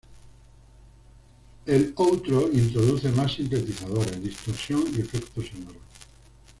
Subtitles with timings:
[1.67, 5.83] El outro introduce más sintetizadores, distorsión y efectos sonoros.